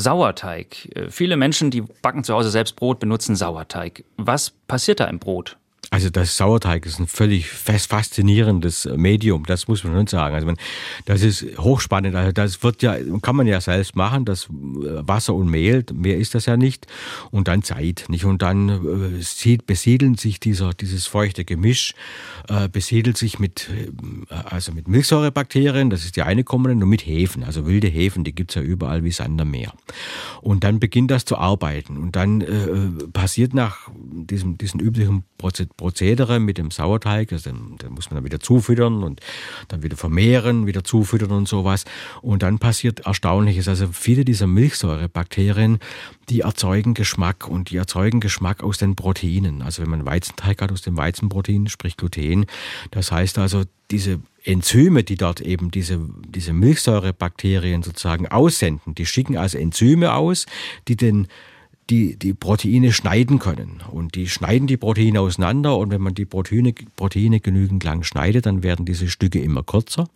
Sauerteig. 0.00 0.88
Äh, 0.96 1.10
viele 1.10 1.36
Menschen, 1.36 1.70
die 1.70 1.82
backen 1.82 2.24
zu 2.24 2.34
Hause 2.34 2.50
selbst 2.50 2.76
Brot, 2.76 2.98
benutzen 2.98 3.36
Sauerteig. 3.36 4.04
Was 4.16 4.50
passiert 4.50 5.00
da 5.00 5.04
im 5.06 5.18
Brot? 5.18 5.56
Also 5.92 6.08
das 6.08 6.36
Sauerteig 6.36 6.86
ist 6.86 7.00
ein 7.00 7.08
völlig 7.08 7.48
faszinierendes 7.48 8.88
Medium, 8.94 9.44
das 9.44 9.66
muss 9.66 9.82
man 9.82 9.92
schon 9.92 10.06
sagen. 10.06 10.36
Also 10.36 10.46
man, 10.46 10.56
das 11.04 11.22
ist 11.22 11.44
hochspannend. 11.58 12.14
Also 12.14 12.30
das 12.30 12.62
wird 12.62 12.80
ja, 12.82 12.96
kann 13.22 13.34
man 13.34 13.48
ja 13.48 13.60
selbst 13.60 13.96
machen, 13.96 14.24
das 14.24 14.46
Wasser 14.48 15.34
und 15.34 15.50
Mehl, 15.50 15.84
mehr 15.92 16.16
ist 16.16 16.36
das 16.36 16.46
ja 16.46 16.56
nicht. 16.56 16.86
Und 17.32 17.48
dann 17.48 17.64
Zeit, 17.64 18.04
nicht? 18.08 18.24
Und 18.24 18.40
dann 18.42 18.68
äh, 19.18 19.58
besiedeln 19.66 20.14
sich 20.14 20.38
dieser, 20.38 20.74
dieses 20.74 21.06
feuchte 21.08 21.44
Gemisch, 21.44 21.94
äh, 22.48 22.68
besiedelt 22.68 23.16
sich 23.16 23.40
mit, 23.40 23.68
äh, 23.70 24.34
also 24.34 24.70
mit 24.70 24.86
Milchsäurebakterien, 24.86 25.90
das 25.90 26.04
ist 26.04 26.14
die 26.14 26.22
eine 26.22 26.44
Komponente, 26.44 26.84
und 26.84 26.90
mit 26.90 27.04
Hefen, 27.04 27.42
also 27.42 27.66
wilde 27.66 27.88
Hefen, 27.88 28.22
die 28.22 28.32
gibt's 28.32 28.54
ja 28.54 28.62
überall 28.62 29.02
wie 29.02 29.10
Sand 29.10 29.40
am 29.40 29.50
Meer. 29.50 29.72
Und 30.40 30.64
dann 30.64 30.80
beginnt 30.80 31.10
das 31.10 31.24
zu 31.24 31.36
arbeiten. 31.36 31.96
Und 31.96 32.16
dann 32.16 32.40
äh, 32.40 33.06
passiert 33.12 33.54
nach 33.54 33.90
diesem, 33.94 34.56
diesen 34.58 34.80
üblichen 34.80 35.24
Prozedere 35.38 36.40
mit 36.40 36.58
dem 36.58 36.70
Sauerteig. 36.70 37.32
Also 37.32 37.50
den, 37.50 37.76
den, 37.78 37.92
muss 37.92 38.10
man 38.10 38.16
dann 38.16 38.24
wieder 38.24 38.40
zufüttern 38.40 39.02
und 39.02 39.20
dann 39.68 39.82
wieder 39.82 39.96
vermehren, 39.96 40.66
wieder 40.66 40.84
zufüttern 40.84 41.30
und 41.30 41.48
sowas. 41.48 41.84
Und 42.22 42.42
dann 42.42 42.58
passiert 42.58 43.00
Erstaunliches. 43.00 43.68
Also 43.68 43.88
viele 43.92 44.24
dieser 44.24 44.46
Milchsäurebakterien, 44.46 45.78
die 46.30 46.40
erzeugen 46.40 46.94
Geschmack 46.94 47.48
und 47.48 47.70
die 47.70 47.76
erzeugen 47.76 48.20
Geschmack 48.20 48.62
aus 48.62 48.78
den 48.78 48.94
Proteinen. 48.94 49.62
Also 49.62 49.82
wenn 49.82 49.90
man 49.90 50.06
Weizenteig 50.06 50.62
hat 50.62 50.72
aus 50.72 50.82
dem 50.82 50.96
Weizenprotein, 50.96 51.66
sprich 51.66 51.96
Gluten. 51.96 52.46
Das 52.92 53.10
heißt 53.10 53.38
also, 53.38 53.64
diese 53.90 54.20
Enzyme, 54.44 55.02
die 55.02 55.16
dort 55.16 55.40
eben 55.40 55.70
diese, 55.70 56.00
diese 56.28 56.52
Milchsäurebakterien 56.52 57.82
sozusagen 57.82 58.28
aussenden, 58.28 58.94
die 58.94 59.06
schicken 59.06 59.36
also 59.36 59.58
Enzyme 59.58 60.14
aus, 60.14 60.46
die 60.86 60.96
den 60.96 61.26
die 61.90 62.16
die 62.16 62.34
Proteine 62.34 62.92
schneiden 62.92 63.38
können. 63.40 63.82
Und 63.90 64.14
die 64.14 64.28
schneiden 64.28 64.68
die 64.68 64.76
Proteine 64.76 65.20
auseinander 65.20 65.76
und 65.76 65.90
wenn 65.90 66.00
man 66.00 66.14
die 66.14 66.24
Proteine, 66.24 66.72
Proteine 66.96 67.40
genügend 67.40 67.82
lang 67.82 68.04
schneidet, 68.04 68.46
dann 68.46 68.62
werden 68.62 68.86
diese 68.86 69.08
Stücke 69.08 69.40
immer 69.40 69.64
kürzer. 69.64 70.08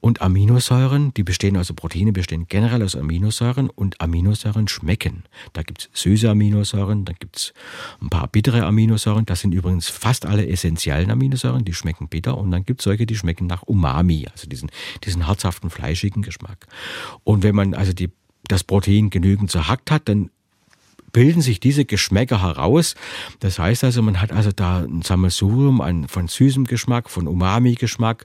Und 0.00 0.22
Aminosäuren, 0.22 1.12
die 1.14 1.24
bestehen, 1.24 1.56
also 1.56 1.74
Proteine 1.74 2.12
bestehen 2.12 2.46
generell 2.48 2.82
aus 2.82 2.94
Aminosäuren 2.94 3.68
und 3.68 4.00
Aminosäuren 4.00 4.68
schmecken. 4.68 5.24
Da 5.52 5.62
gibt 5.62 5.88
es 5.92 6.00
süße 6.00 6.30
Aminosäuren, 6.30 7.04
da 7.04 7.12
gibt 7.12 7.36
es 7.36 7.54
ein 8.00 8.08
paar 8.08 8.28
bittere 8.28 8.64
Aminosäuren. 8.64 9.26
Das 9.26 9.40
sind 9.40 9.52
übrigens 9.52 9.88
fast 9.88 10.26
alle 10.26 10.46
essentiellen 10.46 11.10
Aminosäuren, 11.10 11.64
die 11.64 11.74
schmecken 11.74 12.08
bitter. 12.08 12.38
Und 12.38 12.52
dann 12.52 12.64
gibt 12.64 12.80
es 12.80 12.84
solche, 12.84 13.06
die 13.06 13.16
schmecken 13.16 13.48
nach 13.48 13.62
Umami, 13.62 14.28
also 14.30 14.48
diesen, 14.48 14.70
diesen 15.04 15.26
herzhaften, 15.26 15.70
fleischigen 15.70 16.22
Geschmack. 16.22 16.68
Und 17.24 17.42
wenn 17.42 17.56
man 17.56 17.74
also 17.74 17.92
die 17.92 18.10
das 18.48 18.64
Protein 18.64 19.10
genügend 19.10 19.50
zerhackt 19.50 19.90
hat, 19.90 20.08
dann 20.08 20.30
bilden 21.12 21.42
sich 21.42 21.60
diese 21.60 21.84
Geschmäcker 21.84 22.42
heraus. 22.42 22.94
Das 23.40 23.58
heißt 23.58 23.84
also, 23.84 24.02
man 24.02 24.20
hat 24.20 24.32
also 24.32 24.50
da 24.52 24.80
ein 24.80 25.02
Sammelsurium 25.02 26.08
von 26.08 26.28
süßem 26.28 26.64
Geschmack, 26.64 27.10
von 27.10 27.26
Umami-Geschmack 27.26 28.24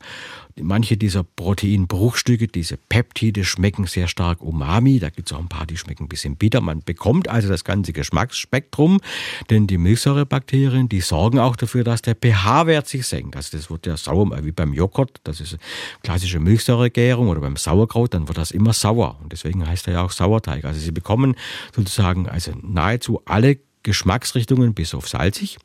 Manche 0.62 0.96
dieser 0.96 1.24
Proteinbruchstücke, 1.24 2.48
diese 2.48 2.78
Peptide, 2.78 3.44
schmecken 3.44 3.88
sehr 3.88 4.08
stark 4.08 4.42
umami. 4.42 5.00
Da 5.00 5.10
gibt 5.10 5.30
es 5.30 5.36
auch 5.36 5.42
ein 5.42 5.50
paar, 5.50 5.66
die 5.66 5.76
schmecken 5.76 6.06
ein 6.06 6.08
bisschen 6.08 6.38
bitter. 6.38 6.62
Man 6.62 6.82
bekommt 6.82 7.28
also 7.28 7.50
das 7.50 7.66
ganze 7.66 7.92
Geschmacksspektrum, 7.92 9.02
denn 9.50 9.68
die 9.68 9.78
Milchsäurebakterien, 9.78 10.88
die 10.88 11.02
sorgen 11.02 11.40
auch 11.40 11.58
dafür, 11.58 11.84
dass 11.84 12.02
der 12.04 12.16
pH-Wert 12.16 12.88
sich 12.88 13.06
senkt. 13.06 13.36
Also 13.36 13.58
das 13.58 13.70
wird 13.70 13.86
ja 13.86 13.98
sauer, 13.98 14.46
wie 14.46 14.54
beim 14.54 14.72
Joghurt, 14.72 15.20
das 15.26 15.42
ist 15.42 15.58
klassische 16.04 16.40
Milchsäuregärung 16.40 17.28
oder 17.28 17.42
beim 17.42 17.58
Sauerkraut, 17.58 18.14
dann 18.14 18.30
wird 18.30 18.38
das 18.38 18.52
immer 18.52 18.72
sauer. 18.72 19.20
Und 19.22 19.34
deswegen 19.34 19.68
heißt 19.68 19.88
er 19.88 19.96
ja 19.96 20.04
auch 20.04 20.12
Sauerteig. 20.12 20.64
Also 20.64 20.80
Sie 20.80 20.92
bekommen 20.92 21.36
sozusagen 21.76 22.30
also 22.30 22.54
nahezu 22.62 23.22
alle 23.26 23.58
Geschmacksrichtungen 23.86 24.74
bis 24.74 24.94
auf 24.94 25.08
salzig. 25.08 25.58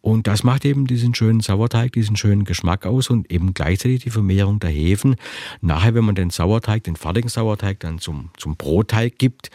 Und 0.00 0.26
das 0.26 0.42
macht 0.42 0.64
eben 0.64 0.86
diesen 0.86 1.14
schönen 1.14 1.40
Sauerteig, 1.40 1.92
diesen 1.92 2.16
schönen 2.16 2.44
Geschmack 2.44 2.86
aus 2.86 3.10
und 3.10 3.30
eben 3.30 3.52
gleichzeitig 3.54 4.02
die 4.02 4.10
Vermehrung 4.10 4.58
der 4.58 4.70
Hefen. 4.70 5.16
Nachher, 5.60 5.94
wenn 5.94 6.04
man 6.04 6.14
den 6.14 6.30
Sauerteig, 6.30 6.82
den 6.84 6.96
fertigen 6.96 7.28
Sauerteig 7.28 7.78
dann 7.80 7.98
zum, 7.98 8.30
zum 8.38 8.56
Brotteig 8.56 9.18
gibt 9.18 9.50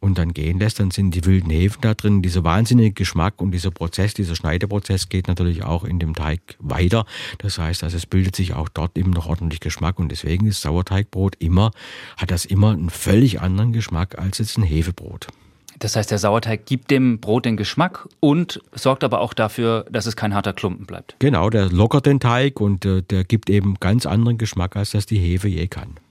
und 0.00 0.16
dann 0.16 0.32
gehen 0.32 0.58
lässt, 0.58 0.80
dann 0.80 0.90
sind 0.90 1.14
die 1.14 1.26
wilden 1.26 1.50
Hefen 1.50 1.82
da 1.82 1.92
drin. 1.92 2.22
Dieser 2.22 2.42
wahnsinnige 2.42 2.92
Geschmack 2.92 3.40
und 3.40 3.50
dieser 3.50 3.70
Prozess, 3.70 4.14
dieser 4.14 4.34
Schneideprozess 4.34 5.10
geht 5.10 5.28
natürlich 5.28 5.62
auch 5.62 5.84
in 5.84 5.98
dem 5.98 6.14
Teig 6.14 6.40
weiter. 6.58 7.04
Das 7.36 7.58
heißt, 7.58 7.84
also 7.84 7.98
es 7.98 8.06
bildet 8.06 8.34
sich 8.34 8.54
auch 8.54 8.70
dort 8.70 8.96
eben 8.96 9.10
noch 9.10 9.26
ordentlich 9.26 9.60
Geschmack 9.60 9.98
und 9.98 10.10
deswegen 10.10 10.46
ist 10.46 10.62
Sauerteigbrot 10.62 11.36
immer, 11.38 11.70
hat 12.16 12.30
das 12.30 12.46
immer 12.46 12.70
einen 12.70 12.88
völlig 12.88 13.42
anderen 13.42 13.74
Geschmack 13.74 14.18
als 14.18 14.38
jetzt 14.38 14.56
ein 14.56 14.62
Hefebrot. 14.62 15.28
Das 15.78 15.96
heißt, 15.96 16.10
der 16.10 16.18
Sauerteig 16.18 16.66
gibt 16.66 16.90
dem 16.90 17.20
Brot 17.20 17.44
den 17.44 17.56
Geschmack 17.56 18.08
und 18.20 18.60
sorgt 18.72 19.04
aber 19.04 19.20
auch 19.20 19.34
dafür, 19.34 19.86
dass 19.90 20.06
es 20.06 20.16
kein 20.16 20.34
harter 20.34 20.52
Klumpen 20.52 20.86
bleibt. 20.86 21.16
Genau, 21.18 21.50
der 21.50 21.66
lockert 21.66 22.06
den 22.06 22.20
Teig 22.20 22.60
und 22.60 22.84
äh, 22.84 23.02
der 23.02 23.24
gibt 23.24 23.48
eben 23.50 23.74
ganz 23.80 24.06
anderen 24.06 24.38
Geschmack, 24.38 24.76
als 24.76 24.90
das 24.90 25.06
die 25.06 25.18
Hefe 25.18 25.48
je 25.48 25.68
kann. 25.68 25.98